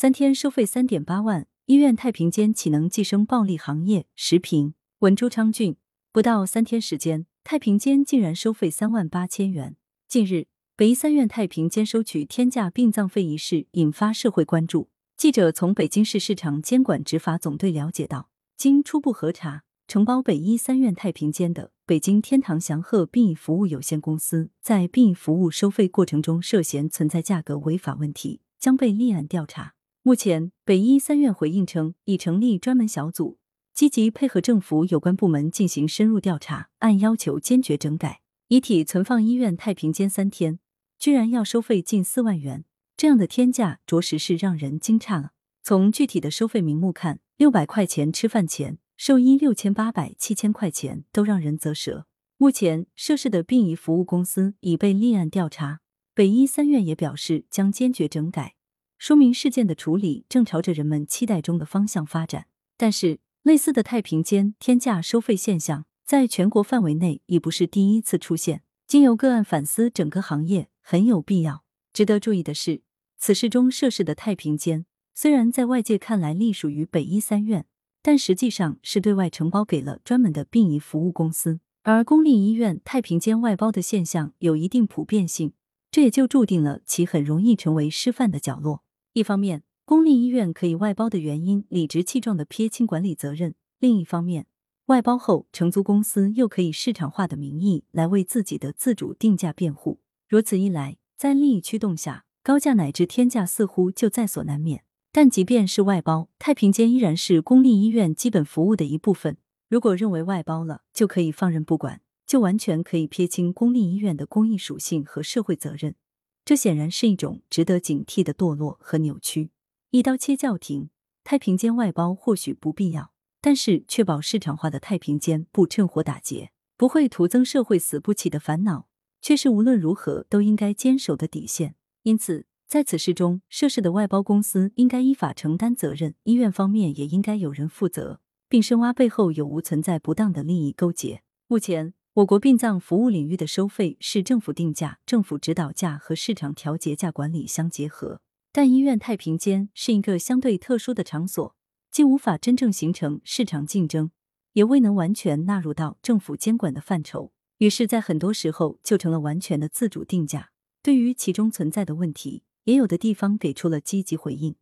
[0.00, 4.06] 三天收费三点八万，医院太平间岂能寄生暴利行业？
[4.16, 5.76] 时评：文朱昌俊。
[6.10, 9.76] 不到三天时间，太平间竟然收费三万八千元。
[10.08, 14.88] 近日，北医三院太平间收取天价殡葬费一事引发社会关注。
[15.18, 29.74] 记者从北京市市场监管执法总队了解到，经初步核查，承包北医三院太平间的北京天堂祥鹤殡仪服务有限公司在殡仪服务收费过程中涉嫌存在价格违法问题，将被立案调查。
[30.02, 33.36] 目前，北医三院回应称，已成立专门小组，
[33.74, 38.22] 积极配合政府有关部门进行深入调查，按要求坚决整改。
[38.48, 40.58] 遗体存放医院太平间三天，
[40.98, 42.64] 居然要收费近四万元。
[42.96, 45.32] 这样的天价着实是让人惊诧了。
[45.62, 52.06] 从具体的收费名目看，六百块钱吃饭钱，寿衣六千八百、七千块钱都让人啧舌。
[52.38, 55.80] 目前涉事的殡仪服务公司已被立案调查，
[56.14, 58.54] 北医三院也表示将坚决整改，
[59.00, 62.48] 说明事件的处理正朝着人们期待中的方向发展。
[62.76, 71.64] 但是，类似的太平间天价收费现象在全国范围内已不是第一次出现，经由个案反思整个行业很有必要。
[71.94, 72.82] 值得注意的是。
[73.16, 77.64] 此事中涉事的太平间，虽然在外界看来隶属于北医三院，
[78.02, 81.60] 但实际上是对外承包给了专门的殡仪服务公司。
[81.82, 85.54] 而公立医院太平间外包的现象有一定普遍性，
[85.90, 88.82] 这也就注定了其很容易成为失范的角落。
[89.12, 94.46] 一方面，公立医院可以外包的原因理直气壮的撇清管理责任；另一方面，
[94.86, 99.98] 外包后承租公司又可以市场化的名义来为自己的自主定价辩护。
[100.28, 102.24] 如此一来，在利益驱动下。
[102.42, 109.36] 高价乃至天价似乎就在所难免，但即便是外包，太平间依然是公立医院基本服务的一部分。
[109.68, 115.96] 如果认为外包了就可以放任不管，就完全可以撇清公立医院的公益属性和社会责任，
[116.44, 119.50] 这显然是一种值得警惕的堕落和扭曲。
[119.90, 120.90] 一刀切叫停，
[121.24, 128.88] 太平间外包或许不必要，但是确保市场化的太平间不趁火打劫，不会徒增社会死不起的烦恼，
[129.20, 131.74] 却是无论如何都应该坚守的底线。
[132.02, 141.22] 因此，在此事中，涉事的外包公司应该依法承担责任，医院方面也应该有人负责，并深挖背后有无存在不当的利益勾结。
[141.48, 151.54] 目前，我国殡葬服务领域的收费是政府定价、政府指导价和市场调节价管理相结合，但医院太平间是一个相对特殊的场所，
[151.92, 154.10] 既无法真正形成市场竞争，
[154.54, 160.50] 也未能完全纳入到政府监管的范畴，于是，在很多时候就成了完全的自主定价。
[160.82, 164.56] 对于其中存在的问题，也有的地方给出了积极回应，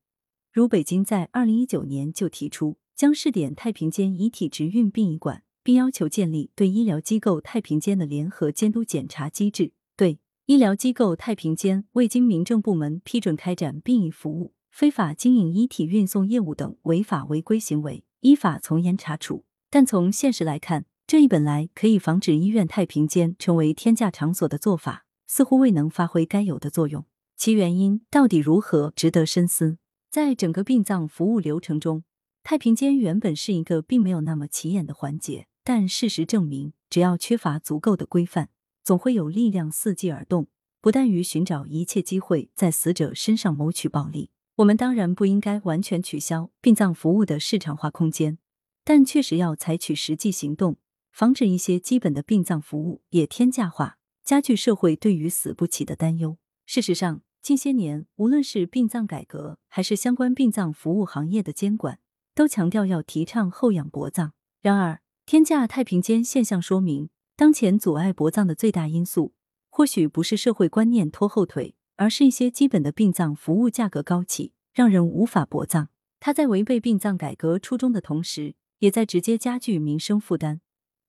[0.52, 19.44] 如北京在二零一九年就提出将试点太平间遗体直运殡仪馆，并要求建立对医疗机构太平间的联合监督检查机制，对医疗机构太平间未经民政部门批准开展殡仪服务、非法经营遗体运送业务等违法违规行为，依法从严查处。
[19.68, 25.04] 但从现实来看，这一本来可以防止医院太平间成为天价场所的做法。
[25.26, 27.04] 似乎未能发挥该有的作用，
[27.36, 29.76] 其原因到底如何，值得深思。
[30.10, 32.04] 在整个殡葬服务流程中，
[32.42, 38.48] 太平间原本是一个并没有那么起眼的环节，但事实证明，只要缺乏足够的规范，
[38.82, 40.46] 总会有力量伺机而动，
[40.80, 44.30] 不但于寻找一切机会在死者身上谋取暴利。
[44.56, 48.38] 我们当然不应该完全取消殡葬服务的市场化空间，
[48.82, 50.78] 但确实要采取实际行动，
[51.12, 53.98] 防止一些基本的殡葬服务也天价化。
[54.24, 56.38] 加剧社会对于死不起的担忧。
[56.64, 61.98] 事实上，近些年无论是殡葬改革，还是相关殡葬服务行业的监管，
[62.34, 64.32] 都强调要提倡厚养薄葬。
[64.62, 69.34] 然而，天价太平间现象说明，当前阻碍薄葬的最大因素，
[69.68, 75.90] 或许不是社会观念拖后腿，而是一些基本的殡葬服务价格高企，让人无法薄葬。
[76.18, 80.62] 它在违背殡葬改革初衷的同时，也在直接加剧民生负担。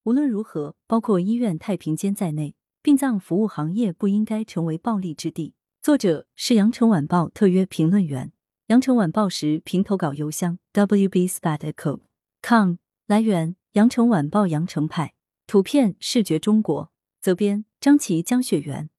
[0.03, 2.55] 无论如何，包括医院太平间在内。
[2.83, 5.53] 殡葬服务行业不应该成为暴利之地。
[5.81, 8.33] 作者是羊城晚报特约评论员，
[8.67, 11.99] 羊城晚报时评投稿邮箱 wbspat.com。
[13.09, 15.15] 来源：羊城晚报羊城派。
[15.47, 16.91] 图片：视觉中国。
[17.19, 18.91] 责编：张琪、江雪源。